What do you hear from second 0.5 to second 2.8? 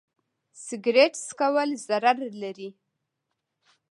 سګرټ څکول ضرر لري.